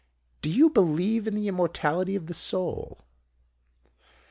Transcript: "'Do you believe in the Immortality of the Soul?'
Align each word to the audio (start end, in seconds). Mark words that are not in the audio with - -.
"'Do 0.41 0.49
you 0.49 0.67
believe 0.71 1.27
in 1.27 1.35
the 1.35 1.47
Immortality 1.47 2.15
of 2.15 2.25
the 2.25 2.33
Soul?' 2.33 3.05